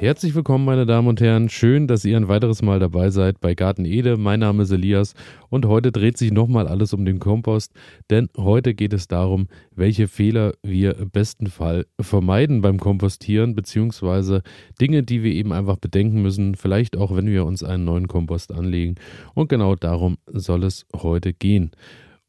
Herzlich 0.00 0.34
willkommen, 0.34 0.64
meine 0.64 0.86
Damen 0.86 1.08
und 1.08 1.20
Herren. 1.20 1.50
Schön, 1.50 1.86
dass 1.86 2.06
ihr 2.06 2.16
ein 2.16 2.26
weiteres 2.26 2.62
Mal 2.62 2.78
dabei 2.78 3.10
seid 3.10 3.38
bei 3.38 3.54
Garten 3.54 3.84
Ede. 3.84 4.16
Mein 4.16 4.40
Name 4.40 4.62
ist 4.62 4.70
Elias 4.70 5.12
und 5.50 5.66
heute 5.66 5.92
dreht 5.92 6.16
sich 6.16 6.32
nochmal 6.32 6.68
alles 6.68 6.94
um 6.94 7.04
den 7.04 7.18
Kompost, 7.18 7.74
denn 8.08 8.30
heute 8.34 8.72
geht 8.72 8.94
es 8.94 9.08
darum, 9.08 9.48
welche 9.72 10.08
Fehler 10.08 10.54
wir 10.62 10.96
im 10.96 11.10
besten 11.10 11.48
Fall 11.48 11.84
vermeiden 12.00 12.62
beim 12.62 12.80
Kompostieren, 12.80 13.54
beziehungsweise 13.54 14.40
Dinge, 14.80 15.02
die 15.02 15.22
wir 15.22 15.34
eben 15.34 15.52
einfach 15.52 15.76
bedenken 15.76 16.22
müssen, 16.22 16.54
vielleicht 16.54 16.96
auch, 16.96 17.14
wenn 17.14 17.26
wir 17.26 17.44
uns 17.44 17.62
einen 17.62 17.84
neuen 17.84 18.08
Kompost 18.08 18.52
anlegen. 18.52 18.94
Und 19.34 19.50
genau 19.50 19.74
darum 19.74 20.16
soll 20.32 20.64
es 20.64 20.86
heute 20.96 21.34
gehen. 21.34 21.72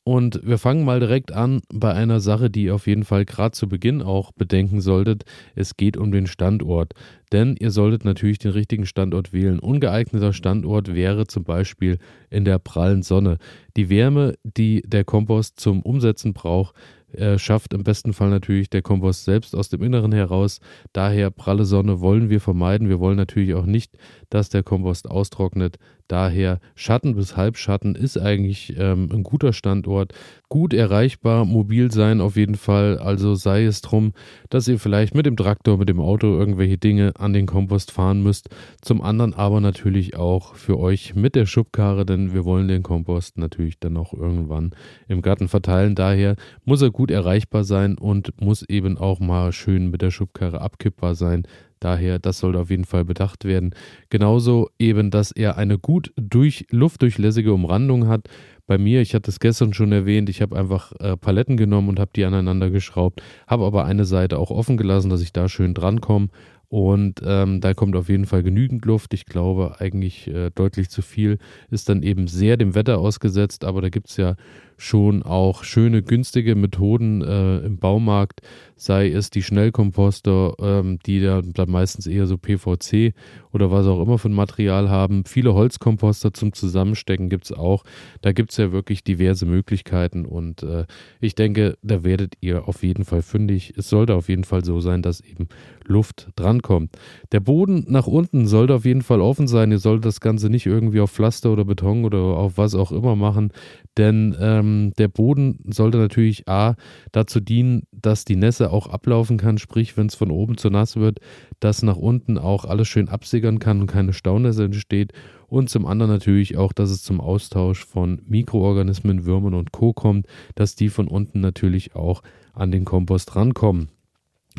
Und 0.04 0.42
wir 0.44 0.58
fangen 0.58 0.84
mal 0.84 1.00
direkt 1.00 1.32
an 1.32 1.62
bei 1.72 1.94
einer 1.94 2.20
Sache, 2.20 2.50
die 2.50 2.64
ihr 2.64 2.76
auf 2.76 2.88
jeden 2.88 3.04
Fall 3.04 3.24
gerade 3.24 3.52
zu 3.52 3.70
Beginn 3.70 4.02
auch 4.02 4.32
bedenken 4.32 4.82
solltet. 4.82 5.26
Es 5.54 5.78
geht 5.78 5.96
um 5.96 6.12
den 6.12 6.26
Standort. 6.26 6.94
Denn 7.32 7.56
ihr 7.60 7.70
solltet 7.70 8.04
natürlich 8.04 8.40
den 8.40 8.52
richtigen 8.52 8.88
Standort 8.88 9.32
wählen. 9.32 9.60
Ungeeigneter 9.60 10.34
Standort 10.34 10.96
wäre 10.96 11.28
zum 11.28 11.44
Beispiel 11.44 12.00
in 12.32 12.46
der 12.46 12.58
prallen 12.58 13.04
Sonne. 13.04 13.38
Die 13.78 13.90
Wärme, 13.90 14.34
die 14.44 14.82
der 14.82 15.04
Kompost 15.04 15.60
zum 15.60 15.84
Umsetzen 15.84 16.34
braucht, 16.34 16.76
äh, 17.14 17.38
schafft 17.38 17.74
im 17.74 17.84
besten 17.84 18.14
Fall 18.14 18.30
natürlich 18.30 18.70
der 18.70 18.82
Kompost 18.82 19.26
selbst 19.26 19.56
aus 19.56 19.70
dem 19.70 19.82
Inneren 19.84 20.12
heraus. 20.12 20.60
Daher 20.94 21.32
pralle 21.32 21.66
Sonne 21.66 22.02
wollen 22.02 22.30
wir 22.30 22.42
vermeiden. 22.42 22.90
Wir 22.90 23.00
wollen 23.00 23.18
natürlich 23.18 23.54
auch 23.54 23.66
nicht, 23.66 23.98
dass 24.30 24.50
der 24.50 24.64
Kompost 24.64 25.10
austrocknet. 25.10 25.78
Daher 26.12 26.60
Schatten 26.76 27.16
bis 27.16 27.38
Halbschatten 27.38 27.96
ist 27.96 28.18
eigentlich 28.18 28.76
ähm, 28.78 29.10
ein 29.14 29.24
guter 29.24 29.54
Standort. 29.54 30.14
Gut 30.50 30.74
erreichbar, 30.74 31.46
mobil 31.46 31.90
sein 31.90 32.20
auf 32.20 32.36
jeden 32.36 32.56
Fall. 32.56 32.98
Also 32.98 33.36
sei 33.36 33.64
es 33.64 33.80
drum, 33.80 34.12
dass 34.50 34.68
ihr 34.68 34.78
vielleicht 34.78 35.16
mit 35.16 35.26
dem 35.26 35.38
Traktor, 35.38 35.78
mit 35.78 35.88
dem 35.88 36.02
Auto 36.02 36.28
irgendwelche 36.28 36.78
Dinge 36.78 37.14
an 37.18 37.32
den 37.32 37.46
Kompost 37.46 37.92
fahren 37.92 38.22
müsst. 38.22 38.50
Zum 38.82 39.02
anderen 39.02 39.34
aber 39.34 39.62
natürlich 39.62 40.18
auch 40.18 40.56
für 40.56 40.78
euch 40.78 41.16
mit 41.16 41.34
der 41.34 41.46
Schubkarre, 41.46 42.06
denn 42.06 42.34
wir 42.34 42.44
wollen 42.44 42.68
den 42.68 42.84
Kompost 42.84 43.38
natürlich 43.38 43.80
dann 43.80 43.96
auch 43.96 44.14
irgendwann 44.14 44.72
im 45.08 45.22
Garten 45.22 45.48
verteilen. 45.48 45.96
Daher 45.96 46.36
muss 46.66 46.82
er 46.82 46.92
gut 46.92 47.01
erreichbar 47.10 47.64
sein 47.64 47.98
und 47.98 48.40
muss 48.40 48.62
eben 48.62 48.98
auch 48.98 49.20
mal 49.20 49.52
schön 49.52 49.90
mit 49.90 50.04
der 50.04 50.12
Schubkarre 50.12 50.62
abkippbar 50.62 51.16
sein. 51.16 51.48
Daher, 51.80 52.20
das 52.20 52.38
sollte 52.38 52.60
auf 52.60 52.70
jeden 52.70 52.86
Fall 52.86 53.06
bedacht 53.06 53.44
werden. 53.44 53.74
Genauso 54.12 54.70
eben, 54.78 55.10
dass 55.10 55.32
er 55.32 55.58
eine 55.58 55.80
gut 55.80 56.14
durch, 56.16 56.68
luftdurchlässige 56.70 57.52
Umrandung 57.52 58.08
hat. 58.08 58.28
Bei 58.68 58.78
mir, 58.78 59.02
ich 59.02 59.16
hatte 59.16 59.32
es 59.32 59.40
gestern 59.40 59.74
schon 59.74 59.92
erwähnt, 59.92 60.30
ich 60.30 60.44
habe 60.44 60.56
einfach 60.56 60.94
äh, 61.00 61.18
Paletten 61.18 61.58
genommen 61.58 61.90
und 61.90 62.00
habe 62.00 62.12
die 62.16 62.24
aneinander 62.24 62.70
geschraubt, 62.70 63.24
habe 63.48 63.66
aber 63.66 63.86
eine 63.86 64.06
Seite 64.06 64.38
auch 64.38 64.52
offen 64.52 64.78
gelassen, 64.78 65.10
dass 65.10 65.22
ich 65.22 65.34
da 65.34 65.50
schön 65.50 65.74
drankomme. 65.74 66.28
Und 66.72 67.22
ähm, 67.26 67.60
da 67.60 67.74
kommt 67.74 67.98
auf 67.98 68.08
jeden 68.08 68.26
Fall 68.26 68.44
genügend 68.44 68.86
Luft. 68.86 69.14
Ich 69.14 69.26
glaube, 69.26 69.76
eigentlich 69.80 70.30
äh, 70.30 70.52
deutlich 70.52 70.90
zu 70.90 71.02
viel 71.02 71.38
ist 71.70 71.90
dann 71.90 72.02
eben 72.02 72.28
sehr 72.28 72.56
dem 72.56 72.76
Wetter 72.76 72.98
ausgesetzt. 72.98 73.66
Aber 73.66 73.82
da 73.82 73.90
gibt 73.90 74.10
es 74.10 74.16
ja 74.16 74.38
schon 74.78 75.22
auch 75.22 75.66
schöne, 75.66 76.02
günstige 76.02 76.56
Methoden 76.56 77.22
äh, 77.24 77.58
im 77.58 77.78
Baumarkt, 77.78 78.40
sei 78.82 79.12
es 79.12 79.30
die 79.30 79.44
Schnellkomposter, 79.44 80.56
ähm, 80.60 80.98
die 81.06 81.22
dann, 81.22 81.54
meistens 81.68 82.08
eher 82.08 82.26
so 82.26 82.40
PVC 82.40 83.14
oder 83.52 83.70
was 83.70 83.86
auch 83.86 84.02
immer 84.02 84.18
für 84.18 84.30
ein 84.30 84.34
Material 84.34 84.90
haben. 84.90 85.24
Viele 85.26 85.54
Holzkomposter 85.54 86.34
zum 86.34 86.54
Zusammenstecken 86.54 87.30
gibt 87.30 87.46
es 87.46 87.52
auch. 87.52 87.84
Da 88.22 88.32
gibt 88.32 88.50
es 88.50 88.58
ja 88.58 88.72
wirklich 88.72 89.04
diverse 89.04 89.46
Möglichkeiten 89.46 90.26
und 90.26 90.64
äh, 90.64 90.86
ich 91.20 91.36
denke, 91.36 91.78
da 91.84 92.04
werdet 92.04 92.34
ihr 92.42 92.68
auf 92.68 92.82
jeden 92.82 93.06
Fall 93.06 93.22
fündig. 93.22 93.76
Es 93.78 93.88
sollte 93.88 94.16
auf 94.16 94.30
jeden 94.30 94.46
Fall 94.46 94.66
so 94.66 94.80
sein, 94.80 95.04
dass 95.04 95.22
eben 95.22 95.48
Luft 95.86 96.30
drankommt. 96.36 96.98
Der 97.32 97.40
Boden 97.40 97.86
nach 97.88 98.08
unten 98.08 98.48
sollte 98.48 98.74
auf 98.74 98.86
jeden 98.86 99.04
Fall 99.04 99.22
offen 99.22 99.48
sein. 99.48 99.72
Ihr 99.72 99.80
solltet 99.80 100.06
das 100.06 100.22
Ganze 100.22 100.50
nicht 100.50 100.66
irgendwie 100.66 101.02
auf 101.02 101.12
Pflaster 101.12 101.52
oder 101.52 101.66
Beton 101.66 102.04
oder 102.04 102.18
auf 102.18 102.58
was 102.58 102.74
auch 102.74 102.92
immer 102.92 103.16
machen, 103.16 103.52
denn 103.98 104.36
ähm, 104.40 104.94
der 104.98 105.08
Boden 105.08 105.60
sollte 105.70 106.00
natürlich 106.00 106.48
A 106.48 106.76
dazu 107.12 107.40
dienen, 107.40 107.84
dass 107.92 108.26
die 108.26 108.36
Nässe 108.36 108.71
auch 108.72 108.88
ablaufen 108.88 109.38
kann, 109.38 109.58
sprich, 109.58 109.98
wenn 109.98 110.08
es 110.08 110.16
von 110.16 110.32
oben 110.32 110.58
zu 110.58 110.70
nass 110.70 110.96
wird, 110.96 111.20
dass 111.60 111.84
nach 111.84 111.98
unten 111.98 112.38
auch 112.38 112.66
alles 112.66 112.88
schön 112.88 113.10
absickern 113.10 113.60
kann 113.60 113.82
und 113.82 113.88
keine 113.88 114.14
Staunässe 114.14 114.66
entsteht. 114.66 115.14
Und 115.48 115.70
zum 115.70 115.86
anderen 115.86 116.12
natürlich 116.12 116.58
auch, 116.58 116.74
dass 116.74 116.90
es 116.90 117.04
zum 117.04 117.20
Austausch 117.20 117.86
von 117.86 118.22
Mikroorganismen, 118.26 119.26
Würmern 119.26 119.54
und 119.54 119.72
Co. 119.72 119.94
kommt, 119.94 120.26
dass 120.56 120.76
die 120.76 120.90
von 120.90 121.08
unten 121.08 121.42
natürlich 121.42 121.96
auch 121.96 122.24
an 122.54 122.72
den 122.72 122.86
Kompost 122.86 123.36
rankommen. 123.36 123.90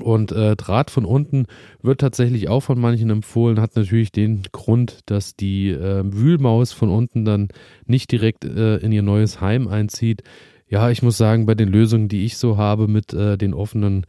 Und 0.01 0.33
äh, 0.33 0.57
Draht 0.57 0.91
von 0.91 1.05
unten 1.05 1.47
wird 1.83 2.01
tatsächlich 2.01 2.49
auch 2.49 2.61
von 2.61 2.81
manchen 2.81 3.11
empfohlen, 3.11 3.61
hat 3.61 3.77
natürlich 3.77 4.11
den 4.11 4.43
Grund, 4.51 5.01
dass 5.07 5.37
die 5.37 5.69
äh, 5.69 6.03
Wühlmaus 6.05 6.73
von 6.73 6.89
unten 6.89 7.27
dann 7.27 7.49
nicht 7.85 8.11
direkt 8.11 8.45
äh, 8.45 8.77
in 8.79 8.93
ihr 8.93 9.03
neues 9.03 9.43
Heim 9.43 9.69
einzieht. 9.69 10.23
Ja, 10.73 10.89
ich 10.89 11.03
muss 11.03 11.19
sagen, 11.19 11.45
bei 11.45 11.55
den 11.55 11.69
Lösungen, 11.69 12.09
die 12.09 12.25
ich 12.25 12.39
so 12.39 12.57
habe 12.57 12.89
mit 12.89 13.13
äh, 13.13 13.37
den 13.37 13.53
offenen 13.53 14.07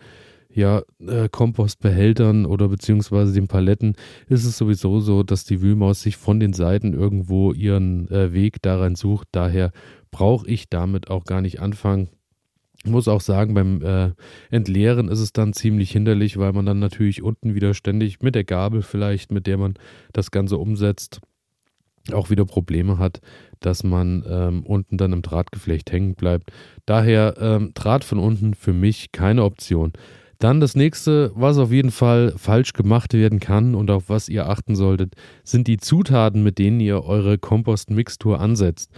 ja, 0.49 0.81
äh, 1.05 1.27
Kompostbehältern 1.29 2.45
oder 2.45 2.69
beziehungsweise 2.69 3.33
den 3.33 3.49
Paletten, 3.49 3.97
ist 4.29 4.45
es 4.45 4.57
sowieso 4.59 5.01
so, 5.01 5.23
dass 5.23 5.43
die 5.43 5.61
Wühlmaus 5.61 6.01
sich 6.01 6.15
von 6.15 6.39
den 6.39 6.53
Seiten 6.53 6.93
irgendwo 6.93 7.51
ihren 7.51 8.09
äh, 8.09 8.31
Weg 8.31 8.61
daran 8.61 8.95
sucht. 8.95 9.27
Daher 9.33 9.73
brauche 10.09 10.47
ich 10.47 10.69
damit 10.69 11.09
auch 11.09 11.25
gar 11.25 11.41
nicht 11.41 11.59
anfangen 11.59 12.07
muss 12.85 13.07
auch 13.07 13.21
sagen, 13.21 13.53
beim 13.53 13.81
äh, 13.81 14.11
Entleeren 14.51 15.07
ist 15.07 15.21
es 15.21 15.31
dann 15.31 15.53
ziemlich 15.53 15.91
hinderlich, 15.91 16.37
weil 16.37 16.51
man 16.51 16.65
dann 16.65 16.79
natürlich 16.79 17.23
unten 17.23 17.55
wieder 17.55 17.73
ständig 17.73 18.21
mit 18.21 18.35
der 18.35 18.43
Gabel 18.43 18.81
vielleicht, 18.81 19.31
mit 19.31 19.47
der 19.47 19.57
man 19.57 19.75
das 20.11 20.31
Ganze 20.31 20.57
umsetzt, 20.57 21.21
auch 22.11 22.29
wieder 22.29 22.45
Probleme 22.45 22.97
hat, 22.97 23.21
dass 23.59 23.83
man 23.83 24.23
ähm, 24.27 24.63
unten 24.63 24.97
dann 24.97 25.13
im 25.13 25.21
Drahtgeflecht 25.21 25.91
hängen 25.91 26.15
bleibt. 26.15 26.51
Daher 26.85 27.35
ähm, 27.39 27.71
Draht 27.73 28.03
von 28.03 28.19
unten 28.19 28.53
für 28.53 28.73
mich 28.73 29.11
keine 29.11 29.43
Option. 29.43 29.93
Dann 30.39 30.59
das 30.59 30.75
nächste, 30.75 31.31
was 31.35 31.57
auf 31.57 31.71
jeden 31.71 31.91
Fall 31.91 32.33
falsch 32.35 32.73
gemacht 32.73 33.13
werden 33.13 33.39
kann 33.39 33.75
und 33.75 33.89
auf 33.89 34.09
was 34.09 34.27
ihr 34.27 34.49
achten 34.49 34.75
solltet, 34.75 35.15
sind 35.45 35.67
die 35.67 35.77
Zutaten, 35.77 36.43
mit 36.43 36.57
denen 36.57 36.81
ihr 36.81 37.05
eure 37.05 37.37
Kompostmixtur 37.37 38.41
ansetzt. 38.41 38.91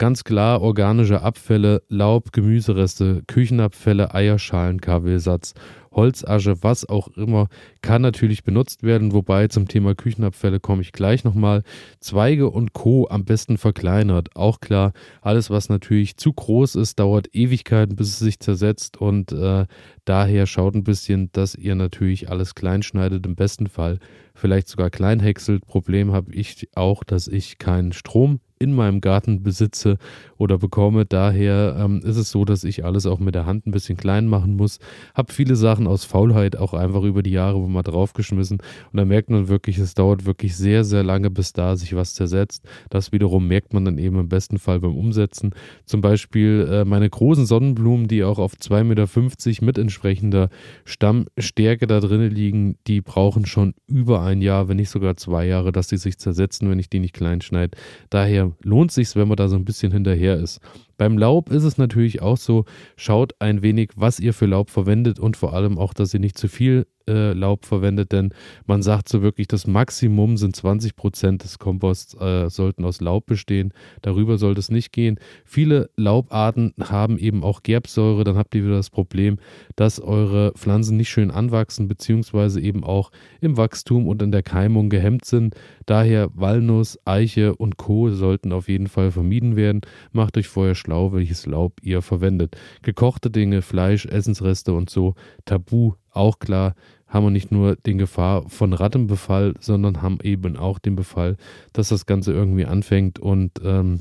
Ganz 0.00 0.24
klar 0.24 0.62
organische 0.62 1.20
Abfälle, 1.20 1.82
Laub, 1.90 2.32
Gemüsereste, 2.32 3.22
Küchenabfälle, 3.26 4.14
Eierschalen, 4.14 4.80
Kabelsatz, 4.80 5.52
Holzasche, 5.92 6.62
was 6.62 6.88
auch 6.88 7.08
immer, 7.18 7.48
kann 7.82 8.00
natürlich 8.00 8.42
benutzt 8.42 8.82
werden. 8.82 9.12
Wobei 9.12 9.48
zum 9.48 9.68
Thema 9.68 9.94
Küchenabfälle 9.94 10.58
komme 10.58 10.80
ich 10.80 10.92
gleich 10.92 11.22
nochmal. 11.24 11.64
Zweige 11.98 12.48
und 12.48 12.72
Co. 12.72 13.08
am 13.10 13.26
besten 13.26 13.58
verkleinert. 13.58 14.34
Auch 14.36 14.60
klar, 14.60 14.94
alles, 15.20 15.50
was 15.50 15.68
natürlich 15.68 16.16
zu 16.16 16.32
groß 16.32 16.76
ist, 16.76 16.98
dauert 16.98 17.34
Ewigkeiten, 17.34 17.94
bis 17.94 18.08
es 18.08 18.20
sich 18.20 18.40
zersetzt. 18.40 18.96
Und 18.96 19.32
äh, 19.32 19.66
daher 20.06 20.46
schaut 20.46 20.76
ein 20.76 20.84
bisschen, 20.84 21.30
dass 21.32 21.54
ihr 21.54 21.74
natürlich 21.74 22.30
alles 22.30 22.54
klein 22.54 22.82
schneidet. 22.82 23.26
Im 23.26 23.34
besten 23.34 23.66
Fall 23.66 23.98
vielleicht 24.40 24.68
sogar 24.68 24.90
klein 24.90 25.20
häckselt. 25.20 25.66
Problem 25.66 26.12
habe 26.12 26.34
ich 26.34 26.68
auch, 26.74 27.04
dass 27.04 27.28
ich 27.28 27.58
keinen 27.58 27.92
Strom 27.92 28.40
in 28.60 28.74
meinem 28.74 29.00
Garten 29.00 29.42
besitze 29.42 29.96
oder 30.36 30.58
bekomme. 30.58 31.06
Daher 31.06 31.76
ähm, 31.78 32.02
ist 32.04 32.18
es 32.18 32.30
so, 32.30 32.44
dass 32.44 32.62
ich 32.62 32.84
alles 32.84 33.06
auch 33.06 33.18
mit 33.18 33.34
der 33.34 33.46
Hand 33.46 33.66
ein 33.66 33.70
bisschen 33.70 33.96
klein 33.96 34.26
machen 34.26 34.54
muss. 34.54 34.78
Habe 35.14 35.32
viele 35.32 35.56
Sachen 35.56 35.86
aus 35.86 36.04
Faulheit 36.04 36.56
auch 36.56 36.74
einfach 36.74 37.02
über 37.02 37.22
die 37.22 37.30
Jahre 37.30 37.58
mal 37.58 37.82
draufgeschmissen. 37.82 38.58
Und 38.58 38.96
da 38.96 39.06
merkt 39.06 39.30
man 39.30 39.48
wirklich, 39.48 39.78
es 39.78 39.94
dauert 39.94 40.26
wirklich 40.26 40.56
sehr, 40.56 40.84
sehr 40.84 41.02
lange, 41.02 41.30
bis 41.30 41.54
da 41.54 41.74
sich 41.74 41.96
was 41.96 42.14
zersetzt. 42.14 42.68
Das 42.90 43.12
wiederum 43.12 43.48
merkt 43.48 43.72
man 43.72 43.86
dann 43.86 43.96
eben 43.96 44.18
im 44.20 44.28
besten 44.28 44.58
Fall 44.58 44.78
beim 44.78 44.94
Umsetzen. 44.94 45.54
Zum 45.86 46.02
Beispiel 46.02 46.68
äh, 46.70 46.84
meine 46.84 47.08
großen 47.08 47.46
Sonnenblumen, 47.46 48.08
die 48.08 48.24
auch 48.24 48.38
auf 48.38 48.52
2,50 48.56 48.84
Meter 48.84 49.64
mit 49.64 49.78
entsprechender 49.78 50.50
Stammstärke 50.84 51.86
da 51.86 52.00
drinnen 52.00 52.30
liegen, 52.30 52.76
die 52.86 53.00
brauchen 53.00 53.46
schon 53.46 53.72
über 53.86 54.20
ein 54.30 54.40
Jahr, 54.40 54.68
wenn 54.68 54.76
nicht 54.76 54.90
sogar 54.90 55.16
zwei 55.16 55.46
Jahre, 55.46 55.72
dass 55.72 55.88
sie 55.88 55.96
sich 55.96 56.18
zersetzen, 56.18 56.70
wenn 56.70 56.78
ich 56.78 56.88
die 56.88 57.00
nicht 57.00 57.14
klein 57.14 57.40
schneide. 57.40 57.76
Daher 58.08 58.52
lohnt 58.62 58.92
sich, 58.92 59.14
wenn 59.16 59.28
man 59.28 59.36
da 59.36 59.48
so 59.48 59.56
ein 59.56 59.64
bisschen 59.64 59.92
hinterher 59.92 60.36
ist. 60.36 60.60
Beim 60.96 61.18
Laub 61.18 61.50
ist 61.50 61.64
es 61.64 61.78
natürlich 61.78 62.22
auch 62.22 62.36
so, 62.36 62.64
schaut 62.96 63.34
ein 63.38 63.62
wenig, 63.62 63.90
was 63.96 64.20
ihr 64.20 64.34
für 64.34 64.46
Laub 64.46 64.70
verwendet 64.70 65.18
und 65.18 65.36
vor 65.36 65.54
allem 65.54 65.78
auch, 65.78 65.94
dass 65.94 66.14
ihr 66.14 66.20
nicht 66.20 66.38
zu 66.38 66.48
viel 66.48 66.86
Laub 67.10 67.64
verwendet, 67.64 68.12
denn 68.12 68.32
man 68.66 68.82
sagt 68.82 69.08
so 69.08 69.22
wirklich, 69.22 69.48
das 69.48 69.66
Maximum 69.66 70.36
sind 70.36 70.56
20 70.56 70.96
Prozent 70.96 71.44
des 71.44 71.58
Komposts 71.58 72.14
äh, 72.14 72.48
sollten 72.50 72.84
aus 72.84 73.00
Laub 73.00 73.26
bestehen. 73.26 73.72
Darüber 74.02 74.38
sollte 74.38 74.60
es 74.60 74.70
nicht 74.70 74.92
gehen. 74.92 75.18
Viele 75.44 75.90
Laubarten 75.96 76.74
haben 76.80 77.18
eben 77.18 77.42
auch 77.42 77.62
Gerbsäure, 77.62 78.24
dann 78.24 78.36
habt 78.36 78.54
ihr 78.54 78.64
wieder 78.64 78.76
das 78.76 78.90
Problem, 78.90 79.38
dass 79.76 80.00
eure 80.00 80.52
Pflanzen 80.56 80.96
nicht 80.96 81.08
schön 81.08 81.30
anwachsen, 81.30 81.88
beziehungsweise 81.88 82.60
eben 82.60 82.84
auch 82.84 83.10
im 83.40 83.56
Wachstum 83.56 84.08
und 84.08 84.22
in 84.22 84.32
der 84.32 84.42
Keimung 84.42 84.90
gehemmt 84.90 85.24
sind. 85.24 85.54
Daher 85.86 86.28
Walnuss, 86.34 86.98
Eiche 87.04 87.54
und 87.56 87.76
Co. 87.76 88.10
sollten 88.10 88.52
auf 88.52 88.68
jeden 88.68 88.88
Fall 88.88 89.10
vermieden 89.10 89.56
werden. 89.56 89.80
Macht 90.12 90.36
euch 90.36 90.48
vorher 90.48 90.74
schlau, 90.74 91.12
welches 91.12 91.46
Laub 91.46 91.80
ihr 91.82 92.02
verwendet. 92.02 92.56
Gekochte 92.82 93.30
Dinge, 93.30 93.62
Fleisch, 93.62 94.06
Essensreste 94.06 94.72
und 94.72 94.90
so 94.90 95.14
tabu 95.44 95.94
auch 96.12 96.38
klar, 96.38 96.74
haben 97.10 97.26
wir 97.26 97.30
nicht 97.30 97.52
nur 97.52 97.76
den 97.76 97.98
Gefahr 97.98 98.48
von 98.48 98.72
Rattenbefall, 98.72 99.54
sondern 99.60 100.00
haben 100.00 100.18
eben 100.22 100.56
auch 100.56 100.78
den 100.78 100.96
Befall, 100.96 101.36
dass 101.72 101.88
das 101.90 102.06
Ganze 102.06 102.32
irgendwie 102.32 102.64
anfängt 102.64 103.18
und 103.18 103.52
ähm, 103.62 104.00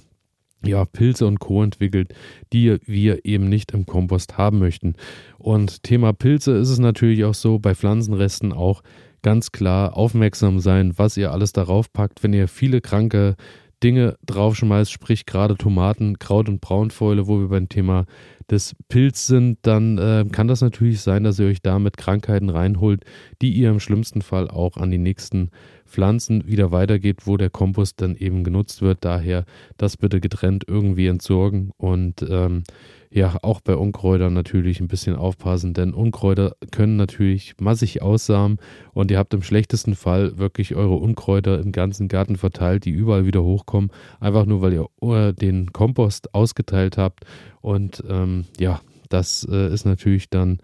ja, 0.64 0.86
Pilze 0.86 1.26
und 1.26 1.40
Co. 1.40 1.64
entwickelt, 1.64 2.14
die 2.54 2.78
wir 2.86 3.26
eben 3.26 3.50
nicht 3.50 3.72
im 3.72 3.86
Kompost 3.86 4.38
haben 4.38 4.60
möchten. 4.60 4.96
Und 5.38 5.84
Thema 5.84 6.14
Pilze 6.14 6.52
ist 6.58 6.70
es 6.70 6.80
natürlich 6.80 7.24
auch 7.24 7.34
so, 7.34 7.60
bei 7.60 7.76
Pflanzenresten 7.76 8.54
auch 8.54 8.84
ganz 9.22 9.52
klar 9.52 9.98
aufmerksam 9.98 10.60
sein, 10.60 10.94
was 10.98 11.18
ihr 11.18 11.32
alles 11.32 11.52
darauf 11.52 11.92
packt, 11.92 12.24
wenn 12.24 12.34
ihr 12.34 12.48
viele 12.48 12.82
kranke 12.82 13.36
Dinge 13.84 14.18
draufschmeißt, 14.26 14.92
sprich 14.92 15.26
gerade 15.26 15.56
Tomaten, 15.56 16.20
Kraut 16.20 16.50
und 16.50 16.62
Braunfäule, 16.62 17.28
wo 17.28 17.40
wir 17.40 17.48
beim 17.48 17.70
Thema 17.70 18.06
des 18.50 18.76
Pilz 18.88 19.28
sind, 19.28 19.60
dann 19.62 19.98
äh, 19.98 20.26
kann 20.32 20.48
das 20.48 20.62
natürlich 20.62 21.02
sein, 21.02 21.24
dass 21.24 21.40
ihr 21.40 21.48
euch 21.48 21.62
damit 21.62 21.98
Krankheiten 21.98 22.50
reinholt, 22.50 23.06
die 23.42 23.52
ihr 23.52 23.70
im 23.70 23.80
schlimmsten 23.80 24.22
Fall 24.22 24.50
auch 24.50 24.78
an 24.78 24.92
die 24.92 24.98
nächsten 24.98 25.52
Pflanzen 25.86 26.48
wieder 26.48 26.72
weitergeht, 26.72 27.26
wo 27.26 27.38
der 27.38 27.50
Kompost 27.50 28.02
dann 28.02 28.16
eben 28.16 28.44
genutzt 28.44 28.82
wird. 28.82 29.00
Daher 29.02 29.46
das 29.78 29.98
bitte 29.98 30.20
getrennt 30.20 30.64
irgendwie 30.68 31.08
entsorgen 31.08 31.72
und 31.78 32.26
ähm, 32.28 32.64
ja, 33.12 33.38
auch 33.42 33.62
bei 33.62 33.76
Unkräutern 33.76 34.34
natürlich 34.34 34.80
ein 34.80 34.88
bisschen 34.88 35.16
aufpassen, 35.16 35.74
denn 35.74 35.94
Unkräuter 35.94 36.56
können 36.72 36.96
natürlich 36.96 37.56
massig 37.60 38.04
aussamen 38.04 38.58
und 38.94 39.10
ihr 39.10 39.18
habt 39.18 39.34
im 39.34 39.42
schlechtesten 39.42 39.96
Fall 39.96 40.38
wirklich 40.38 40.76
eure 40.76 40.96
Unkräuter 40.96 41.60
im 41.60 41.72
ganzen 41.72 42.08
Garten 42.08 42.36
verteilt, 42.36 42.86
die 42.86 42.92
überall 42.92 43.26
wieder 43.26 43.44
hochkommen, 43.44 43.92
einfach 44.20 44.46
nur 44.46 44.62
weil 44.62 44.74
ihr 44.74 44.88
äh, 45.02 45.34
den 45.34 45.74
Kompost 45.74 46.36
ausgeteilt 46.36 46.98
habt 46.98 47.26
und 47.62 48.04
ähm, 48.08 48.46
ja, 48.60 48.80
das 49.10 49.48
äh, 49.50 49.74
ist 49.74 49.86
natürlich 49.86 50.30
dann 50.30 50.60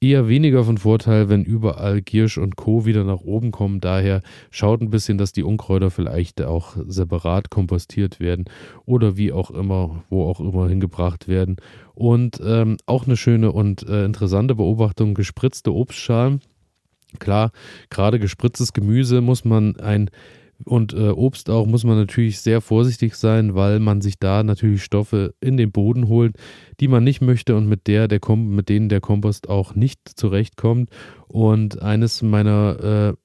eher 0.00 0.28
weniger 0.28 0.64
von 0.64 0.78
Vorteil, 0.78 1.28
wenn 1.28 1.44
überall 1.44 2.00
Giersch 2.00 2.38
und 2.38 2.56
Co. 2.56 2.86
wieder 2.86 3.04
nach 3.04 3.20
oben 3.20 3.50
kommen. 3.50 3.80
Daher 3.80 4.22
schaut 4.50 4.80
ein 4.80 4.90
bisschen, 4.90 5.18
dass 5.18 5.32
die 5.32 5.42
Unkräuter 5.42 5.90
vielleicht 5.90 6.40
auch 6.42 6.74
separat 6.86 7.50
kompostiert 7.50 8.18
werden 8.18 8.46
oder 8.86 9.16
wie 9.18 9.32
auch 9.32 9.50
immer, 9.50 10.02
wo 10.08 10.24
auch 10.24 10.40
immer 10.40 10.68
hingebracht 10.68 11.28
werden. 11.28 11.56
Und 11.94 12.40
ähm, 12.42 12.78
auch 12.86 13.06
eine 13.06 13.16
schöne 13.16 13.52
und 13.52 13.86
äh, 13.86 14.06
interessante 14.06 14.54
Beobachtung, 14.54 15.12
gespritzte 15.14 15.74
Obstschalen. 15.74 16.40
Klar, 17.18 17.50
gerade 17.90 18.18
gespritztes 18.18 18.72
Gemüse 18.72 19.20
muss 19.20 19.44
man 19.44 19.76
ein 19.80 20.10
und 20.64 20.92
äh, 20.92 21.10
Obst 21.10 21.50
auch 21.50 21.66
muss 21.66 21.84
man 21.84 21.96
natürlich 21.96 22.40
sehr 22.40 22.60
vorsichtig 22.60 23.14
sein, 23.14 23.54
weil 23.54 23.80
man 23.80 24.00
sich 24.00 24.18
da 24.18 24.42
natürlich 24.42 24.82
Stoffe 24.82 25.34
in 25.40 25.56
den 25.56 25.72
Boden 25.72 26.08
holt, 26.08 26.36
die 26.80 26.88
man 26.88 27.04
nicht 27.04 27.20
möchte 27.20 27.56
und 27.56 27.68
mit 27.68 27.86
der 27.86 28.08
der 28.08 28.20
Kom 28.20 28.54
mit 28.54 28.68
denen 28.68 28.88
der 28.88 29.00
Kompost 29.00 29.48
auch 29.48 29.74
nicht 29.74 30.00
zurechtkommt. 30.16 30.90
Und 31.28 31.80
eines 31.80 32.22
meiner 32.22 33.14
äh, 33.14 33.19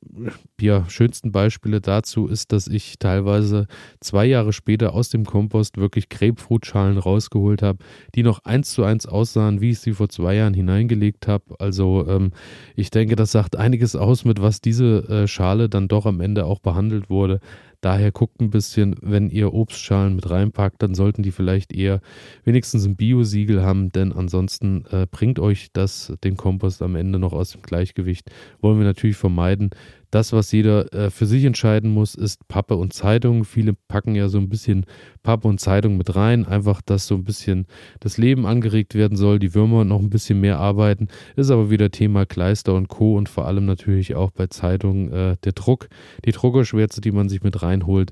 ja, 0.59 0.89
schönsten 0.89 1.31
Beispiele 1.31 1.81
dazu 1.81 2.27
ist, 2.27 2.51
dass 2.51 2.67
ich 2.67 3.00
teilweise 3.00 3.67
zwei 4.00 4.25
Jahre 4.25 4.53
später 4.53 4.94
aus 4.94 5.09
dem 5.09 5.25
Kompost 5.25 5.77
wirklich 5.77 6.09
Grapefruitschalen 6.09 6.97
rausgeholt 6.97 7.62
habe, 7.62 7.79
die 8.15 8.23
noch 8.23 8.44
eins 8.45 8.71
zu 8.71 8.83
eins 8.83 9.06
aussahen, 9.06 9.62
wie 9.62 9.71
ich 9.71 9.79
sie 9.79 9.94
vor 9.94 10.09
zwei 10.09 10.35
Jahren 10.35 10.53
hineingelegt 10.53 11.27
habe. 11.27 11.56
Also 11.59 12.06
ähm, 12.07 12.31
ich 12.75 12.89
denke, 12.89 13.15
das 13.15 13.31
sagt 13.31 13.56
einiges 13.56 13.95
aus, 13.95 14.25
mit 14.25 14.41
was 14.41 14.62
diese 14.62 15.07
äh, 15.09 15.27
Schale 15.27 15.69
dann 15.69 15.88
doch 15.88 16.06
am 16.06 16.21
Ende 16.21 16.45
auch 16.45 16.59
behandelt 16.59 17.09
wurde. 17.09 17.39
Daher 17.86 18.12
guckt 18.12 18.42
ein 18.42 18.50
bisschen, 18.50 18.96
wenn 19.04 19.30
ihr 19.30 19.54
Obstschalen 19.54 20.16
mit 20.16 20.28
reinpackt, 20.28 20.82
dann 20.82 20.96
sollten 20.96 21.22
die 21.22 21.30
vielleicht 21.30 21.72
eher 21.72 22.02
wenigstens 22.44 22.84
ein 22.84 22.96
Bio-Siegel 22.96 23.62
haben, 23.62 23.92
denn 23.92 24.12
ansonsten 24.12 24.86
äh, 24.90 25.06
bringt 25.06 25.38
euch 25.38 25.68
das 25.72 26.12
den 26.24 26.36
Kompost 26.36 26.82
am 26.82 26.96
Ende 26.96 27.20
noch 27.20 27.32
aus 27.32 27.52
dem 27.52 27.62
Gleichgewicht. 27.62 28.32
Wollen 28.60 28.80
wir 28.80 28.86
natürlich 28.88 29.18
vermeiden. 29.18 29.70
Das, 30.16 30.32
was 30.32 30.54
jeder 30.54 30.94
äh, 30.94 31.10
für 31.10 31.26
sich 31.26 31.44
entscheiden 31.44 31.92
muss, 31.92 32.16
ist 32.16 32.48
Pappe 32.48 32.78
und 32.78 32.94
Zeitung. 32.94 33.44
Viele 33.44 33.74
packen 33.74 34.16
ja 34.16 34.30
so 34.30 34.38
ein 34.38 34.48
bisschen 34.48 34.86
Pappe 35.24 35.46
und 35.48 35.60
Zeitung 35.60 35.98
mit 35.98 36.16
rein, 36.16 36.46
einfach, 36.46 36.82
dass 36.82 37.06
so 37.06 37.16
ein 37.16 37.26
bisschen 37.26 37.66
das 38.00 38.18
Leben 38.18 38.46
angeregt 38.46 38.96
werden 38.96 39.18
soll, 39.18 39.40
die 39.40 39.54
Würmer 39.54 39.84
noch 39.84 40.00
ein 40.00 40.10
bisschen 40.10 40.40
mehr 40.40 40.58
arbeiten. 40.58 41.10
Ist 41.36 41.52
aber 41.52 41.70
wieder 41.70 41.92
Thema 41.92 42.26
Kleister 42.26 42.76
und 42.76 42.88
Co. 42.88 43.18
und 43.18 43.28
vor 43.28 43.46
allem 43.46 43.66
natürlich 43.66 44.16
auch 44.16 44.32
bei 44.32 44.48
Zeitungen 44.48 45.12
äh, 45.12 45.36
der 45.44 45.52
Druck, 45.52 45.90
die 46.24 46.32
Druckerschwärze, 46.32 47.02
die 47.02 47.12
man 47.12 47.28
sich 47.28 47.44
mit 47.44 47.62
reinholt. 47.75 48.12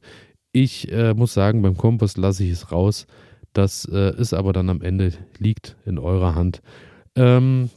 Ich 0.52 0.92
äh, 0.92 1.14
muss 1.14 1.34
sagen, 1.34 1.62
beim 1.62 1.78
Kompost 1.78 2.18
lasse 2.18 2.44
ich 2.44 2.52
es 2.52 2.72
raus. 2.72 3.08
Das 3.54 3.88
äh, 3.92 4.16
ist 4.18 4.34
aber 4.34 4.54
dann 4.54 4.70
am 4.70 4.82
Ende 4.82 5.14
liegt 5.38 5.76
in 5.86 5.98
eurer 6.00 6.36
Hand. 6.36 6.62
Ähm, 7.16 7.70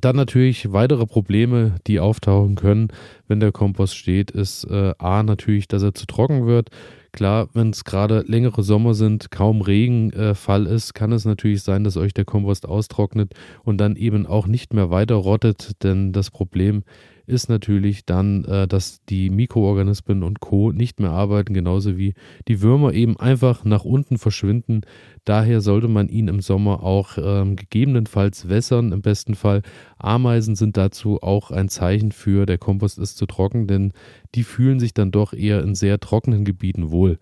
dann 0.00 0.14
natürlich 0.14 0.72
weitere 0.72 1.04
Probleme, 1.04 1.74
die 1.88 1.98
auftauchen 1.98 2.54
können, 2.54 2.88
wenn 3.26 3.40
der 3.40 3.50
Kompost 3.50 3.96
steht, 3.96 4.30
ist 4.30 4.64
äh, 4.64 4.94
A 4.98 5.24
natürlich, 5.24 5.66
dass 5.66 5.82
er 5.82 5.94
zu 5.94 6.06
trocken 6.06 6.46
wird. 6.46 6.70
Klar, 7.12 7.48
wenn 7.54 7.70
es 7.70 7.82
gerade 7.82 8.22
längere 8.28 8.62
Sommer 8.62 8.94
sind, 8.94 9.32
kaum 9.32 9.62
Regenfall 9.62 10.68
äh, 10.68 10.74
ist, 10.74 10.94
kann 10.94 11.10
es 11.10 11.24
natürlich 11.24 11.62
sein, 11.62 11.82
dass 11.82 11.96
euch 11.96 12.14
der 12.14 12.24
Kompost 12.24 12.66
austrocknet 12.66 13.34
und 13.64 13.78
dann 13.78 13.96
eben 13.96 14.26
auch 14.26 14.46
nicht 14.46 14.72
mehr 14.72 14.90
weiter 14.90 15.16
rottet, 15.16 15.82
denn 15.82 16.12
das 16.12 16.30
Problem 16.30 16.84
ist 17.30 17.48
natürlich 17.48 18.04
dann, 18.04 18.44
äh, 18.44 18.68
dass 18.68 19.04
die 19.06 19.30
Mikroorganismen 19.30 20.22
und 20.22 20.40
Co. 20.40 20.72
nicht 20.72 21.00
mehr 21.00 21.10
arbeiten, 21.10 21.54
genauso 21.54 21.96
wie 21.96 22.14
die 22.48 22.60
Würmer 22.60 22.92
eben 22.92 23.18
einfach 23.18 23.64
nach 23.64 23.84
unten 23.84 24.18
verschwinden. 24.18 24.82
Daher 25.24 25.60
sollte 25.60 25.88
man 25.88 26.08
ihn 26.08 26.28
im 26.28 26.40
Sommer 26.40 26.82
auch 26.82 27.16
ähm, 27.16 27.56
gegebenenfalls 27.56 28.48
wässern. 28.48 28.92
Im 28.92 29.00
besten 29.00 29.34
Fall 29.34 29.62
Ameisen 29.98 30.56
sind 30.56 30.76
dazu 30.76 31.22
auch 31.22 31.50
ein 31.50 31.68
Zeichen 31.68 32.12
für, 32.12 32.46
der 32.46 32.58
Kompost 32.58 32.98
ist 32.98 33.16
zu 33.16 33.26
trocken, 33.26 33.66
denn 33.66 33.92
die 34.34 34.42
fühlen 34.42 34.80
sich 34.80 34.92
dann 34.92 35.10
doch 35.10 35.32
eher 35.32 35.62
in 35.62 35.74
sehr 35.74 36.00
trockenen 36.00 36.44
Gebieten 36.44 36.90
wohl. 36.90 37.18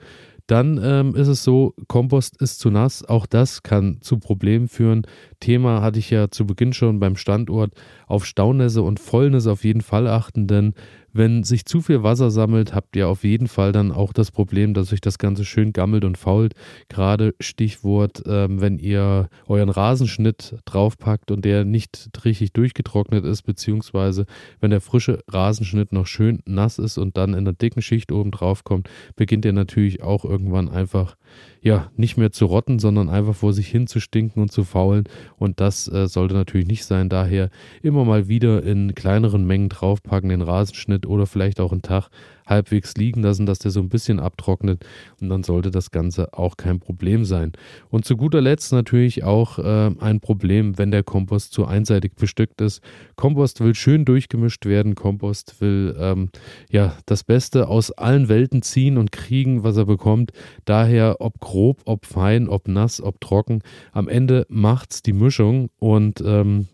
Dann 0.49 0.81
ähm, 0.83 1.15
ist 1.15 1.29
es 1.29 1.45
so, 1.45 1.75
Kompost 1.89 2.41
ist 2.41 2.59
zu 2.59 2.71
nass. 2.71 3.05
Auch 3.05 3.27
das 3.27 3.63
kann 3.63 3.99
zu 4.01 4.19
Problemen 4.19 4.67
führen. 4.67 5.03
Thema 5.41 5.83
hatte 5.83 5.99
ich 5.99 6.09
ja 6.09 6.31
zu 6.31 6.47
Beginn 6.47 6.73
schon 6.73 6.99
beim 6.99 7.17
Standort. 7.17 7.75
Auf 8.07 8.25
Staunässe 8.25 8.81
und 8.81 8.99
Vollnässe 8.99 9.53
auf 9.53 9.63
jeden 9.63 9.83
Fall 9.83 10.07
achten, 10.07 10.47
denn 10.47 10.73
wenn 11.13 11.43
sich 11.43 11.65
zu 11.65 11.81
viel 11.81 12.03
Wasser 12.03 12.31
sammelt, 12.31 12.75
habt 12.75 12.95
ihr 12.97 13.09
auf 13.09 13.25
jeden 13.25 13.49
Fall 13.49 13.73
dann 13.73 13.93
auch 13.93 14.13
das 14.13 14.31
Problem, 14.31 14.75
dass 14.75 14.93
euch 14.93 15.01
das 15.01 15.19
Ganze 15.19 15.45
schön 15.45 15.73
gammelt 15.73 16.05
und 16.05 16.19
fault. 16.19 16.55
Gerade 16.89 17.35
Stichwort, 17.41 18.23
ähm, 18.27 18.61
wenn 18.61 18.79
ihr 18.79 19.29
euren 19.47 19.69
Rasenschnitt 19.69 20.57
draufpackt 20.65 21.31
und 21.31 21.45
der 21.45 21.65
nicht 21.65 22.11
richtig 22.25 22.53
durchgetrocknet 22.53 23.25
ist, 23.25 23.43
beziehungsweise 23.43 24.27
wenn 24.61 24.71
der 24.71 24.81
frische 24.81 25.21
Rasenschnitt 25.29 25.93
noch 25.93 26.07
schön 26.07 26.41
nass 26.45 26.79
ist 26.79 26.99
und 26.99 27.17
dann 27.17 27.35
in 27.35 27.45
der 27.45 27.55
dicken 27.55 27.83
Schicht 27.83 28.13
oben 28.13 28.31
drauf 28.31 28.65
kommt, 28.65 28.89
beginnt 29.17 29.45
er 29.45 29.53
natürlich 29.53 30.03
auch 30.03 30.25
irgendwann 30.25 30.69
einfach 30.69 31.17
ja, 31.61 31.91
nicht 31.97 32.17
mehr 32.17 32.31
zu 32.31 32.47
rotten, 32.47 32.79
sondern 32.79 33.09
einfach 33.09 33.35
vor 33.35 33.53
sich 33.53 33.69
hin 33.69 33.87
zu 33.87 34.01
stinken 34.01 34.41
und 34.41 34.53
zu 34.53 34.65
faulen. 34.65 35.05
Und 35.37 35.61
das 35.61 35.89
äh, 35.89 36.07
sollte 36.07 36.35
natürlich 36.35 36.67
nicht 36.67 36.85
sein. 36.85 37.09
Daher 37.09 37.51
immer 37.83 38.05
mal 38.05 38.29
wieder 38.29 38.63
in 38.63 38.95
kleineren 38.95 39.47
Mengen 39.47 39.69
draufpacken, 39.69 40.31
den 40.31 40.43
Rasenschnitt 40.43 40.98
oder 41.07 41.27
vielleicht 41.27 41.61
auch 41.61 41.73
einen 41.73 41.83
Tag 41.83 42.09
halbwegs 42.49 42.95
liegen 42.97 43.23
lassen, 43.23 43.47
dass 43.47 43.59
der 43.59 43.71
so 43.71 43.81
ein 43.81 43.89
bisschen 43.89 44.21
abtrocknet 44.21 44.85
und 45.21 45.29
dann 45.29 45.43
sollte 45.43 45.71
das 45.71 45.91
Ganze 45.91 46.33
auch 46.33 46.57
kein 46.57 46.81
Problem 46.81 47.25
sein. 47.25 47.53
Und 47.91 48.05
zu 48.05 48.17
guter 48.17 48.41
Letzt 48.41 48.73
natürlich 48.73 49.25
auch 49.25 49.59
äh, 49.59 49.91
ein 50.01 50.21
Problem, 50.21 50.79
wenn 50.79 50.91
der 50.91 51.03
Kompost 51.03 51.53
zu 51.53 51.67
einseitig 51.67 52.15
bestückt 52.17 52.61
ist. 52.61 52.83
Kompost 53.17 53.61
will 53.61 53.75
schön 53.75 54.05
durchgemischt 54.05 54.67
werden, 54.67 54.95
Kompost 54.95 55.61
will 55.61 55.95
ähm, 55.99 56.31
ja 56.71 56.97
das 57.07 57.25
Beste 57.25 57.69
aus 57.69 57.91
allen 57.93 58.29
Welten 58.29 58.63
ziehen 58.63 58.97
und 58.99 59.13
kriegen, 59.13 59.63
was 59.63 59.77
er 59.77 59.87
bekommt. 59.87 60.33
Daher, 60.65 61.17
ob 61.21 61.41
grob, 61.41 61.83
ob 61.85 62.07
fein, 62.07 62.49
ob 62.49 62.69
nass, 62.69 63.01
ob 63.01 63.21
trocken, 63.21 63.63
am 63.93 64.09
Ende 64.09 64.47
macht's 64.49 65.03
die 65.03 65.13
Mischung 65.13 65.69
und 65.79 66.23
ähm, 66.25 66.69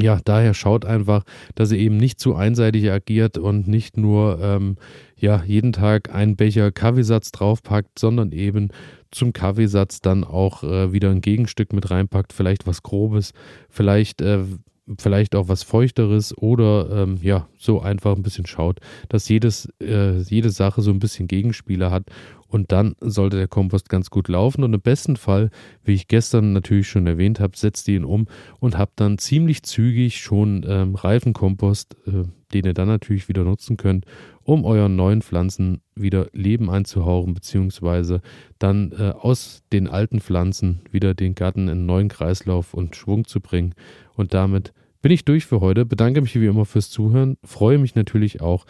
ja, 0.00 0.20
daher 0.24 0.54
schaut 0.54 0.84
einfach, 0.84 1.24
dass 1.54 1.72
ihr 1.72 1.78
eben 1.78 1.96
nicht 1.96 2.20
zu 2.20 2.34
einseitig 2.34 2.90
agiert 2.90 3.38
und 3.38 3.68
nicht 3.68 3.96
nur 3.96 4.38
ähm, 4.40 4.76
ja, 5.16 5.42
jeden 5.44 5.72
Tag 5.72 6.14
einen 6.14 6.36
Becher 6.36 6.72
Kaffeesatz 6.72 7.30
draufpackt, 7.32 7.98
sondern 7.98 8.32
eben 8.32 8.68
zum 9.10 9.32
Kaffeesatz 9.32 10.00
dann 10.00 10.24
auch 10.24 10.62
äh, 10.62 10.92
wieder 10.92 11.10
ein 11.10 11.20
Gegenstück 11.20 11.72
mit 11.72 11.90
reinpackt, 11.90 12.32
vielleicht 12.32 12.66
was 12.66 12.82
Grobes, 12.82 13.32
vielleicht 13.68 14.20
äh, 14.20 14.44
vielleicht 14.98 15.34
auch 15.34 15.48
was 15.48 15.62
Feuchteres 15.62 16.36
oder 16.36 17.02
ähm, 17.02 17.18
ja, 17.22 17.48
so 17.58 17.80
einfach 17.80 18.16
ein 18.16 18.22
bisschen 18.22 18.46
schaut, 18.46 18.80
dass 19.08 19.28
jedes, 19.28 19.68
äh, 19.80 20.18
jede 20.20 20.50
Sache 20.50 20.82
so 20.82 20.90
ein 20.90 20.98
bisschen 20.98 21.28
Gegenspieler 21.28 21.90
hat 21.90 22.04
und 22.50 22.72
dann 22.72 22.96
sollte 23.00 23.36
der 23.36 23.48
Kompost 23.48 23.88
ganz 23.88 24.10
gut 24.10 24.28
laufen 24.28 24.64
und 24.64 24.74
im 24.74 24.80
besten 24.80 25.16
Fall, 25.16 25.50
wie 25.84 25.94
ich 25.94 26.08
gestern 26.08 26.52
natürlich 26.52 26.88
schon 26.88 27.06
erwähnt 27.06 27.38
habe, 27.38 27.56
setzt 27.56 27.86
ihr 27.88 27.96
ihn 27.96 28.04
um 28.04 28.26
und 28.58 28.76
habt 28.76 28.98
dann 28.98 29.18
ziemlich 29.18 29.62
zügig 29.62 30.20
schon 30.20 30.66
ähm, 30.68 30.96
Reifenkompost, 30.96 31.96
äh, 32.06 32.24
den 32.52 32.64
ihr 32.64 32.74
dann 32.74 32.88
natürlich 32.88 33.28
wieder 33.28 33.44
nutzen 33.44 33.76
könnt, 33.76 34.04
um 34.42 34.64
euren 34.64 34.96
neuen 34.96 35.22
Pflanzen 35.22 35.80
wieder 35.94 36.26
Leben 36.32 36.70
einzuhauchen, 36.70 37.34
beziehungsweise 37.34 38.20
dann 38.58 38.90
äh, 38.98 39.12
aus 39.12 39.62
den 39.72 39.86
alten 39.86 40.20
Pflanzen 40.20 40.80
wieder 40.90 41.14
den 41.14 41.36
Garten 41.36 41.68
in 41.68 41.70
einen 41.70 41.86
neuen 41.86 42.08
Kreislauf 42.08 42.74
und 42.74 42.96
Schwung 42.96 43.26
zu 43.26 43.40
bringen 43.40 43.74
und 44.20 44.34
damit 44.34 44.72
bin 45.02 45.10
ich 45.12 45.24
durch 45.24 45.46
für 45.46 45.60
heute. 45.60 45.86
Bedanke 45.86 46.20
mich 46.20 46.38
wie 46.38 46.44
immer 46.46 46.66
fürs 46.66 46.90
Zuhören. 46.90 47.36
Freue 47.42 47.78
mich 47.78 47.94
natürlich 47.94 48.40
auch, 48.40 48.66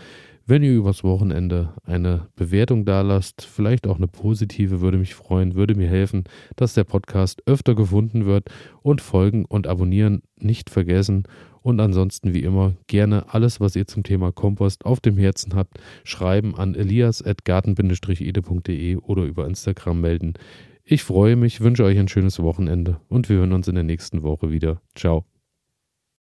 wenn 0.47 0.63
ihr 0.63 0.73
übers 0.73 1.03
Wochenende 1.05 1.75
eine 1.85 2.29
Bewertung 2.35 2.85
da 2.85 3.01
lasst, 3.03 3.43
vielleicht 3.43 3.87
auch 3.87 3.99
eine 3.99 4.09
positive, 4.09 4.81
würde 4.81 4.99
mich 4.99 5.15
freuen, 5.15 5.55
würde 5.55 5.77
mir 5.77 5.89
helfen, 5.89 6.25
dass 6.57 6.75
der 6.75 6.83
Podcast 6.85 7.43
öfter 7.47 7.75
gefunden 7.75 8.27
wird 8.27 8.49
und 8.83 9.01
folgen 9.01 9.45
und 9.45 9.67
abonnieren 9.67 10.23
nicht 10.39 10.71
vergessen. 10.71 11.25
Und 11.63 11.79
ansonsten 11.79 12.33
wie 12.33 12.43
immer 12.43 12.73
gerne 12.87 13.35
alles, 13.35 13.61
was 13.61 13.77
ihr 13.77 13.87
zum 13.87 14.03
Thema 14.03 14.33
Kompost 14.33 14.87
auf 14.87 15.01
dem 15.01 15.19
Herzen 15.19 15.55
habt, 15.55 15.79
schreiben 16.05 16.57
an 16.57 16.75
elias.garten-ede.de 16.75 18.97
oder 18.97 19.25
über 19.25 19.47
Instagram 19.47 20.01
melden. 20.01 20.33
Ich 20.85 21.05
freue 21.05 21.37
mich, 21.37 21.61
wünsche 21.61 21.85
euch 21.85 21.99
ein 21.99 22.09
schönes 22.09 22.43
Wochenende 22.43 23.01
und 23.09 23.29
wir 23.29 23.37
hören 23.37 23.53
uns 23.53 23.69
in 23.69 23.77
der 23.77 23.85
nächsten 23.85 24.25
Woche 24.25 24.51
wieder. 24.51 24.81
Ciao. 24.97 25.30